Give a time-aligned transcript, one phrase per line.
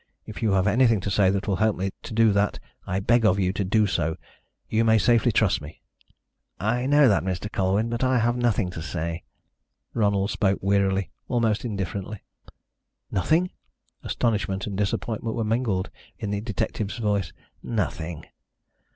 [0.25, 2.57] If you have anything to say that will help me to do that
[2.87, 4.17] I beg of you to do so.
[4.67, 5.83] You may safely trust me."
[6.59, 7.51] "I know that, Mr.
[7.51, 9.21] Colwyn, but I have nothing to say."
[9.93, 12.23] Ronald spoke wearily almost indifferently.
[13.11, 13.51] "Nothing?"
[14.01, 17.31] Astonishment and disappointment were mingled in the detective's voice.
[17.61, 18.25] "Nothing."